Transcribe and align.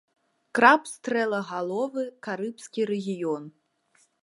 Краб 0.59 0.81
стрэлагаловы, 0.93 2.03
карыбскі 2.29 2.81
рэгіён. 2.91 3.43